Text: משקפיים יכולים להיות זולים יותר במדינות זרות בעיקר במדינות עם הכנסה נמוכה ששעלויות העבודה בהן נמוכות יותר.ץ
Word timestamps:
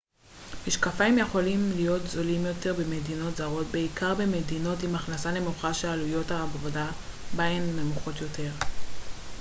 משקפיים 0.67 1.17
יכולים 1.17 1.71
להיות 1.75 2.01
זולים 2.07 2.45
יותר 2.45 2.73
במדינות 2.73 3.35
זרות 3.37 3.67
בעיקר 3.71 4.15
במדינות 4.15 4.83
עם 4.83 4.95
הכנסה 4.95 5.31
נמוכה 5.31 5.73
ששעלויות 5.73 6.31
העבודה 6.31 6.89
בהן 7.35 7.61
נמוכות 7.79 8.21
יותר.ץ 8.21 8.63